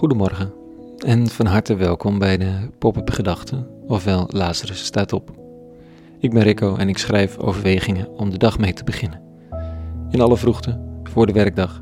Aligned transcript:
Goedemorgen 0.00 0.52
en 0.98 1.28
van 1.28 1.46
harte 1.46 1.74
welkom 1.74 2.18
bij 2.18 2.36
de 2.36 2.70
Pop-up 2.78 3.10
Gedachten, 3.10 3.66
ofwel 3.86 4.26
Lazarus 4.30 4.84
staat 4.84 5.12
op. 5.12 5.30
Ik 6.18 6.30
ben 6.30 6.42
Rico 6.42 6.76
en 6.76 6.88
ik 6.88 6.98
schrijf 6.98 7.38
overwegingen 7.38 8.08
om 8.08 8.30
de 8.30 8.38
dag 8.38 8.58
mee 8.58 8.72
te 8.72 8.84
beginnen. 8.84 9.20
In 10.10 10.20
alle 10.20 10.36
vroegte, 10.36 10.80
voor 11.02 11.26
de 11.26 11.32
werkdag. 11.32 11.78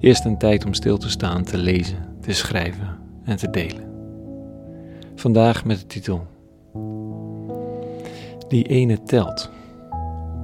Eerst 0.00 0.24
een 0.24 0.38
tijd 0.38 0.64
om 0.64 0.74
stil 0.74 0.98
te 0.98 1.10
staan, 1.10 1.44
te 1.44 1.56
lezen, 1.56 2.16
te 2.20 2.32
schrijven 2.32 2.98
en 3.24 3.36
te 3.36 3.50
delen. 3.50 3.84
Vandaag 5.14 5.64
met 5.64 5.80
de 5.80 5.86
titel 5.86 6.26
Die 8.48 8.64
ene 8.64 9.02
telt. 9.02 9.50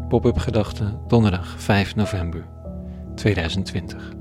Pop-up 0.09 0.39
Gedachten, 0.39 1.01
donderdag 1.07 1.61
5 1.61 1.95
november 1.95 2.47
2020. 3.15 4.20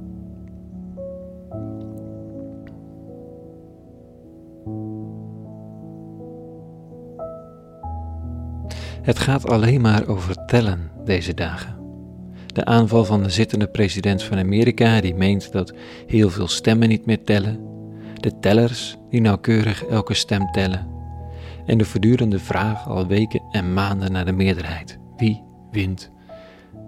Het 9.02 9.20
gaat 9.20 9.48
alleen 9.50 9.82
maar 9.82 10.08
over 10.08 10.46
tellen 10.46 10.92
deze 11.06 11.34
dagen. 11.34 11.78
De 12.54 12.66
aanval 12.66 13.06
van 13.06 13.24
de 13.24 13.30
zittende 13.30 13.68
president 13.68 14.24
van 14.24 14.38
Amerika, 14.38 15.02
die 15.02 15.16
meent 15.16 15.52
dat 15.52 15.74
heel 16.08 16.30
veel 16.30 16.48
stemmen 16.48 16.90
niet 16.90 17.06
meer 17.06 17.24
tellen. 17.24 17.60
De 18.14 18.40
tellers, 18.40 18.98
die 19.10 19.22
nauwkeurig 19.22 19.86
elke 19.86 20.14
stem 20.14 20.52
tellen. 20.52 20.88
En 21.66 21.78
de 21.78 21.86
voortdurende 21.86 22.40
vraag 22.40 22.88
al 22.88 23.08
weken 23.08 23.42
en 23.52 23.74
maanden 23.74 24.12
naar 24.12 24.26
de 24.26 24.32
meerderheid. 24.32 25.00
Wie 25.18 25.44
wint 25.72 26.12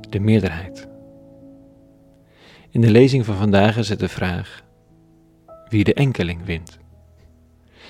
de 0.09 0.19
meerderheid? 0.19 0.87
In 2.69 2.81
de 2.81 2.91
lezing 2.91 3.25
van 3.25 3.35
vandaag 3.35 3.77
is 3.77 3.89
het 3.89 3.99
de 3.99 4.09
vraag 4.09 4.63
wie 5.69 5.83
de 5.83 5.93
enkeling 5.93 6.45
wint. 6.45 6.79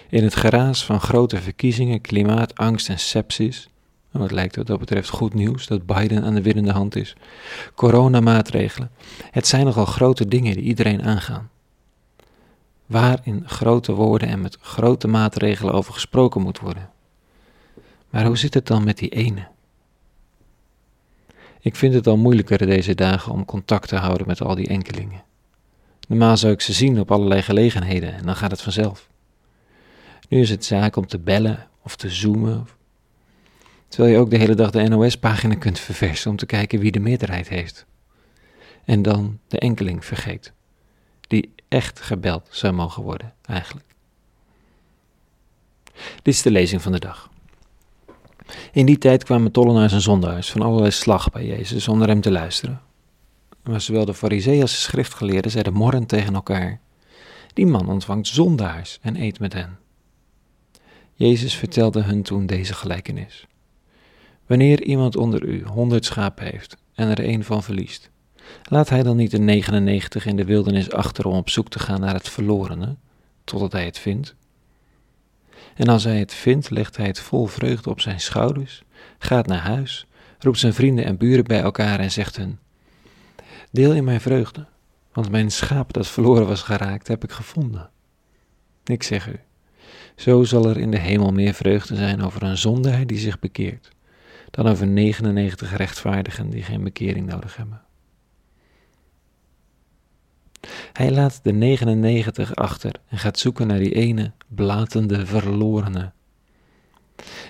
In 0.09 0.23
het 0.23 0.35
geraas 0.35 0.85
van 0.85 0.99
grote 0.99 1.37
verkiezingen, 1.37 2.01
klimaatangst 2.01 2.89
en 2.89 2.99
sepsis 2.99 3.69
nou, 4.11 4.23
het 4.23 4.33
lijkt 4.33 4.55
wat 4.55 4.67
dat 4.67 4.79
betreft 4.79 5.09
goed 5.09 5.33
nieuws 5.33 5.67
dat 5.67 5.85
Biden 5.85 6.23
aan 6.23 6.33
de 6.33 6.41
winnende 6.41 6.71
hand 6.71 6.95
is. 6.95 7.15
Coronamaatregelen. 7.75 8.91
Het 9.31 9.47
zijn 9.47 9.65
nogal 9.65 9.85
grote 9.85 10.27
dingen 10.27 10.55
die 10.55 10.63
iedereen 10.63 11.03
aangaan. 11.03 11.49
Waar 12.85 13.19
in 13.23 13.43
grote 13.45 13.91
woorden 13.91 14.27
en 14.27 14.41
met 14.41 14.57
grote 14.61 15.07
maatregelen 15.07 15.73
over 15.73 15.93
gesproken 15.93 16.41
moet 16.41 16.59
worden. 16.59 16.89
Maar 18.09 18.25
hoe 18.25 18.37
zit 18.37 18.53
het 18.53 18.67
dan 18.67 18.83
met 18.83 18.97
die 18.97 19.09
ene? 19.09 19.47
Ik 21.61 21.75
vind 21.75 21.93
het 21.93 22.07
al 22.07 22.17
moeilijker 22.17 22.57
deze 22.57 22.95
dagen 22.95 23.31
om 23.31 23.45
contact 23.45 23.87
te 23.87 23.95
houden 23.95 24.27
met 24.27 24.41
al 24.41 24.55
die 24.55 24.67
enkelingen. 24.67 25.23
Normaal 26.07 26.37
zou 26.37 26.53
ik 26.53 26.61
ze 26.61 26.73
zien 26.73 26.99
op 26.99 27.11
allerlei 27.11 27.41
gelegenheden 27.41 28.13
en 28.13 28.25
dan 28.25 28.35
gaat 28.35 28.51
het 28.51 28.61
vanzelf. 28.61 29.09
Nu 30.29 30.39
is 30.39 30.49
het 30.49 30.65
zaak 30.65 30.95
om 30.95 31.07
te 31.07 31.19
bellen 31.19 31.67
of 31.83 31.95
te 31.95 32.09
zoomen 32.09 32.67
Terwijl 33.91 34.13
je 34.13 34.19
ook 34.19 34.29
de 34.29 34.37
hele 34.37 34.55
dag 34.55 34.71
de 34.71 34.83
NOS-pagina 34.83 35.55
kunt 35.55 35.79
verversen 35.79 36.31
om 36.31 36.37
te 36.37 36.45
kijken 36.45 36.79
wie 36.79 36.91
de 36.91 36.99
meerderheid 36.99 37.49
heeft. 37.49 37.85
En 38.85 39.01
dan 39.01 39.39
de 39.47 39.59
enkeling 39.59 40.05
vergeet, 40.05 40.53
die 41.27 41.53
echt 41.67 41.99
gebeld 41.99 42.47
zou 42.51 42.73
mogen 42.73 43.03
worden, 43.03 43.33
eigenlijk. 43.45 43.85
Dit 46.21 46.33
is 46.33 46.41
de 46.41 46.51
lezing 46.51 46.81
van 46.81 46.91
de 46.91 46.99
dag. 46.99 47.29
In 48.71 48.85
die 48.85 48.97
tijd 48.97 49.23
kwamen 49.23 49.51
tollenaars 49.51 49.93
en 49.93 50.01
zondaars 50.01 50.51
van 50.51 50.61
allerlei 50.61 50.91
slag 50.91 51.29
bij 51.29 51.45
Jezus 51.45 51.83
zonder 51.83 52.07
hem 52.07 52.21
te 52.21 52.31
luisteren. 52.31 52.81
Maar 53.63 53.81
zowel 53.81 54.05
de 54.05 54.13
fariseeën 54.13 54.61
als 54.61 54.71
de 54.71 54.77
schriftgeleerden 54.77 55.51
zeiden 55.51 55.73
morren 55.73 56.05
tegen 56.05 56.33
elkaar. 56.33 56.79
Die 57.53 57.65
man 57.65 57.89
ontvangt 57.89 58.27
zondaars 58.27 58.99
en 59.01 59.21
eet 59.21 59.39
met 59.39 59.53
hen. 59.53 59.79
Jezus 61.13 61.55
vertelde 61.55 62.01
hun 62.01 62.23
toen 62.23 62.45
deze 62.45 62.73
gelijkenis. 62.73 63.45
Wanneer 64.51 64.83
iemand 64.83 65.15
onder 65.15 65.43
u 65.43 65.63
honderd 65.65 66.05
schapen 66.05 66.45
heeft 66.45 66.77
en 66.93 67.07
er 67.07 67.19
een 67.19 67.43
van 67.43 67.63
verliest, 67.63 68.09
laat 68.63 68.89
hij 68.89 69.03
dan 69.03 69.17
niet 69.17 69.31
de 69.31 69.39
99 69.39 70.25
in 70.25 70.35
de 70.35 70.45
wildernis 70.45 70.91
achter 70.91 71.25
om 71.25 71.35
op 71.35 71.49
zoek 71.49 71.69
te 71.69 71.79
gaan 71.79 71.99
naar 71.99 72.13
het 72.13 72.29
verlorene, 72.29 72.95
totdat 73.43 73.71
hij 73.71 73.85
het 73.85 73.97
vindt? 73.97 74.35
En 75.75 75.87
als 75.87 76.03
hij 76.03 76.19
het 76.19 76.33
vindt, 76.33 76.69
legt 76.69 76.97
hij 76.97 77.05
het 77.05 77.19
vol 77.19 77.45
vreugde 77.45 77.89
op 77.89 77.99
zijn 78.01 78.19
schouders, 78.19 78.83
gaat 79.17 79.47
naar 79.47 79.59
huis, 79.59 80.05
roept 80.39 80.59
zijn 80.59 80.73
vrienden 80.73 81.05
en 81.05 81.17
buren 81.17 81.43
bij 81.43 81.61
elkaar 81.61 81.99
en 81.99 82.11
zegt 82.11 82.35
hun: 82.35 82.59
Deel 83.71 83.93
in 83.93 84.03
mijn 84.03 84.21
vreugde, 84.21 84.65
want 85.13 85.29
mijn 85.29 85.51
schaap 85.51 85.93
dat 85.93 86.07
verloren 86.07 86.47
was 86.47 86.61
geraakt, 86.61 87.07
heb 87.07 87.23
ik 87.23 87.31
gevonden. 87.31 87.89
Ik 88.83 89.03
zeg 89.03 89.27
u, 89.27 89.39
zo 90.15 90.43
zal 90.43 90.69
er 90.69 90.77
in 90.77 90.91
de 90.91 90.99
hemel 90.99 91.31
meer 91.31 91.53
vreugde 91.53 91.95
zijn 91.95 92.21
over 92.21 92.43
een 92.43 92.57
zondaar 92.57 93.07
die 93.07 93.19
zich 93.19 93.39
bekeert 93.39 93.91
dan 94.51 94.67
over 94.67 94.87
99 94.87 95.75
rechtvaardigen 95.77 96.49
die 96.49 96.63
geen 96.63 96.83
bekering 96.83 97.25
nodig 97.25 97.55
hebben. 97.55 97.81
Hij 100.93 101.11
laat 101.11 101.39
de 101.43 101.51
99 101.51 102.55
achter 102.55 102.93
en 103.07 103.17
gaat 103.17 103.39
zoeken 103.39 103.67
naar 103.67 103.79
die 103.79 103.93
ene 103.93 104.31
blatende 104.47 105.25
verlorene. 105.25 106.11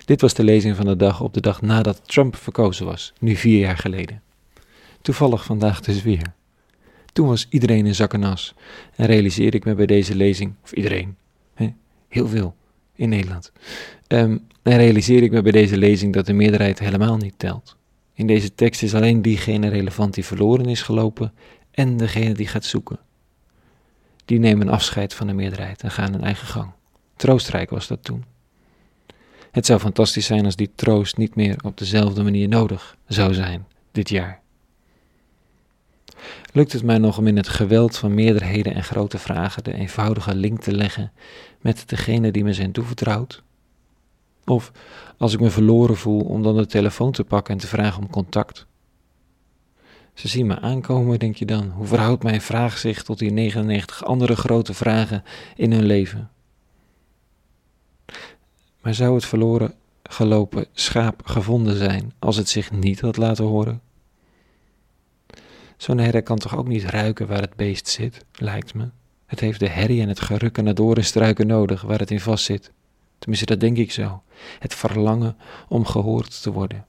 Dit 0.05 0.21
was 0.21 0.33
de 0.33 0.43
lezing 0.43 0.75
van 0.75 0.85
de 0.85 0.95
dag 0.95 1.21
op 1.21 1.33
de 1.33 1.41
dag 1.41 1.61
nadat 1.61 2.07
Trump 2.07 2.35
verkozen 2.35 2.85
was, 2.85 3.13
nu 3.19 3.35
vier 3.35 3.59
jaar 3.59 3.77
geleden. 3.77 4.21
Toevallig 5.01 5.43
vandaag 5.43 5.81
dus 5.81 6.01
weer. 6.01 6.33
Toen 7.13 7.27
was 7.27 7.47
iedereen 7.49 7.85
in 7.85 7.95
zak 7.95 8.13
en 8.13 8.23
en 8.95 9.05
realiseerde 9.05 9.57
ik 9.57 9.65
me 9.65 9.75
bij 9.75 9.85
deze 9.85 10.15
lezing, 10.15 10.53
of 10.63 10.71
iedereen, 10.71 11.17
heel 12.07 12.27
veel 12.27 12.55
in 13.01 13.09
Nederland, 13.09 13.51
um, 14.07 14.47
en 14.61 14.77
realiseer 14.77 15.23
ik 15.23 15.31
me 15.31 15.41
bij 15.41 15.51
deze 15.51 15.77
lezing 15.77 16.13
dat 16.13 16.25
de 16.25 16.33
meerderheid 16.33 16.79
helemaal 16.79 17.17
niet 17.17 17.33
telt. 17.37 17.75
In 18.13 18.27
deze 18.27 18.55
tekst 18.55 18.83
is 18.83 18.95
alleen 18.95 19.21
diegene 19.21 19.67
relevant 19.67 20.13
die 20.13 20.25
verloren 20.25 20.65
is 20.65 20.81
gelopen 20.81 21.33
en 21.71 21.97
degene 21.97 22.33
die 22.33 22.47
gaat 22.47 22.65
zoeken. 22.65 22.99
Die 24.25 24.39
nemen 24.39 24.69
afscheid 24.69 25.13
van 25.13 25.27
de 25.27 25.33
meerderheid 25.33 25.81
en 25.81 25.91
gaan 25.91 26.11
hun 26.11 26.23
eigen 26.23 26.47
gang. 26.47 26.71
Troostrijk 27.15 27.69
was 27.69 27.87
dat 27.87 28.03
toen. 28.03 28.23
Het 29.51 29.65
zou 29.65 29.79
fantastisch 29.79 30.25
zijn 30.25 30.45
als 30.45 30.55
die 30.55 30.71
troost 30.75 31.17
niet 31.17 31.35
meer 31.35 31.59
op 31.63 31.77
dezelfde 31.77 32.23
manier 32.23 32.47
nodig 32.47 32.97
zou 33.07 33.33
zijn 33.33 33.65
dit 33.91 34.09
jaar. 34.09 34.40
Lukt 36.53 36.73
het 36.73 36.83
mij 36.83 36.97
nog 36.97 37.17
om 37.17 37.27
in 37.27 37.37
het 37.37 37.47
geweld 37.47 37.97
van 37.97 38.13
meerderheden 38.13 38.73
en 38.73 38.83
grote 38.83 39.17
vragen 39.17 39.63
de 39.63 39.73
eenvoudige 39.73 40.35
link 40.35 40.61
te 40.61 40.75
leggen 40.75 41.11
met 41.61 41.83
degene 41.89 42.31
die 42.31 42.43
me 42.43 42.53
zijn 42.53 42.71
toevertrouwd? 42.71 43.43
Of 44.45 44.71
als 45.17 45.33
ik 45.33 45.39
me 45.39 45.49
verloren 45.49 45.97
voel 45.97 46.21
om 46.21 46.43
dan 46.43 46.57
de 46.57 46.65
telefoon 46.65 47.11
te 47.11 47.23
pakken 47.23 47.53
en 47.53 47.59
te 47.59 47.67
vragen 47.67 48.01
om 48.01 48.09
contact. 48.09 48.65
Ze 50.13 50.27
zien 50.27 50.47
me 50.47 50.59
aankomen, 50.59 51.19
denk 51.19 51.35
je 51.35 51.45
dan. 51.45 51.69
Hoe 51.69 51.85
verhoudt 51.85 52.23
mijn 52.23 52.41
vraag 52.41 52.77
zich 52.77 53.03
tot 53.03 53.19
die 53.19 53.31
99 53.31 54.05
andere 54.05 54.35
grote 54.35 54.73
vragen 54.73 55.23
in 55.55 55.71
hun 55.71 55.85
leven? 55.85 56.29
Maar 58.81 58.93
zou 58.93 59.15
het 59.15 59.25
verloren 59.25 59.73
gelopen 60.03 60.65
schaap 60.73 61.21
gevonden 61.25 61.77
zijn 61.77 62.13
als 62.19 62.35
het 62.35 62.49
zich 62.49 62.71
niet 62.71 63.01
had 63.01 63.17
laten 63.17 63.45
horen? 63.45 63.81
Zo'n 65.81 65.97
herder 65.97 66.23
kan 66.23 66.37
toch 66.37 66.57
ook 66.57 66.67
niet 66.67 66.83
ruiken 66.83 67.27
waar 67.27 67.41
het 67.41 67.55
beest 67.55 67.87
zit, 67.87 68.25
lijkt 68.33 68.73
me. 68.73 68.89
Het 69.25 69.39
heeft 69.39 69.59
de 69.59 69.67
herrie 69.67 70.01
en 70.01 70.07
het 70.07 70.19
gerukken 70.19 70.63
naar 70.63 70.75
doornstruiken 70.75 71.47
nodig 71.47 71.81
waar 71.81 71.99
het 71.99 72.11
in 72.11 72.19
vast 72.19 72.45
zit. 72.45 72.71
Tenminste, 73.19 73.45
dat 73.45 73.59
denk 73.59 73.77
ik 73.77 73.91
zo. 73.91 74.21
Het 74.59 74.75
verlangen 74.75 75.37
om 75.67 75.85
gehoord 75.85 76.41
te 76.41 76.51
worden. 76.51 76.85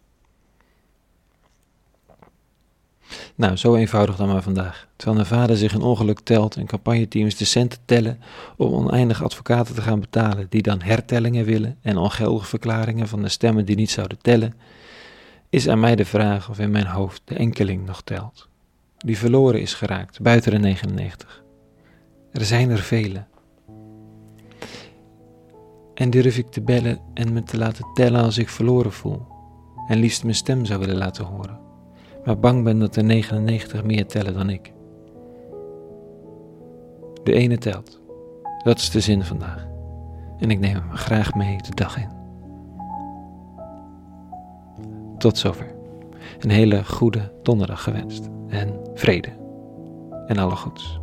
Nou, 3.34 3.56
zo 3.56 3.74
eenvoudig 3.74 4.16
dan 4.16 4.28
maar 4.28 4.42
vandaag. 4.42 4.88
Terwijl 4.96 5.20
een 5.20 5.26
vader 5.26 5.56
zich 5.56 5.74
een 5.74 5.82
ongeluk 5.82 6.20
telt 6.20 6.56
en 6.56 6.66
campagneteams 6.66 7.36
de 7.36 7.44
centen 7.44 7.78
tellen 7.84 8.20
om 8.56 8.72
oneindig 8.72 9.22
advocaten 9.22 9.74
te 9.74 9.82
gaan 9.82 10.00
betalen, 10.00 10.46
die 10.48 10.62
dan 10.62 10.82
hertellingen 10.82 11.44
willen 11.44 11.78
en 11.82 11.96
ongeldige 11.96 12.46
verklaringen 12.46 13.08
van 13.08 13.22
de 13.22 13.28
stemmen 13.28 13.64
die 13.64 13.76
niet 13.76 13.90
zouden 13.90 14.18
tellen, 14.18 14.54
is 15.48 15.68
aan 15.68 15.80
mij 15.80 15.96
de 15.96 16.04
vraag 16.04 16.50
of 16.50 16.58
in 16.58 16.70
mijn 16.70 16.86
hoofd 16.86 17.22
de 17.24 17.34
enkeling 17.34 17.86
nog 17.86 18.02
telt. 18.02 18.50
Die 19.04 19.18
verloren 19.18 19.60
is 19.60 19.74
geraakt, 19.74 20.20
buiten 20.20 20.50
de 20.50 20.58
99. 20.58 21.44
Er 22.32 22.44
zijn 22.44 22.70
er 22.70 22.78
vele. 22.78 23.24
En 25.94 26.10
durf 26.10 26.38
ik 26.38 26.50
te 26.50 26.60
bellen 26.60 27.00
en 27.14 27.32
me 27.32 27.42
te 27.42 27.58
laten 27.58 27.86
tellen 27.94 28.22
als 28.22 28.38
ik 28.38 28.48
verloren 28.48 28.92
voel. 28.92 29.26
En 29.88 29.98
liefst 29.98 30.22
mijn 30.22 30.34
stem 30.34 30.64
zou 30.64 30.80
willen 30.80 30.96
laten 30.96 31.24
horen. 31.24 31.60
Maar 32.24 32.38
bang 32.38 32.64
ben 32.64 32.78
dat 32.78 32.96
er 32.96 33.04
99 33.04 33.84
meer 33.84 34.06
tellen 34.06 34.34
dan 34.34 34.50
ik. 34.50 34.72
De 37.22 37.32
ene 37.32 37.58
telt. 37.58 38.00
Dat 38.64 38.78
is 38.78 38.90
de 38.90 39.00
zin 39.00 39.24
vandaag. 39.24 39.66
En 40.38 40.50
ik 40.50 40.58
neem 40.58 40.74
hem 40.74 40.96
graag 40.96 41.34
mee 41.34 41.56
de 41.56 41.74
dag 41.74 41.96
in. 41.96 42.10
Tot 45.18 45.38
zover 45.38 45.71
een 46.38 46.50
hele 46.50 46.84
goede 46.84 47.32
donderdag 47.42 47.82
gewenst. 47.82 48.28
En 48.48 48.80
vrede. 48.94 49.28
En 50.26 50.38
alle 50.38 50.56
goeds. 50.56 51.00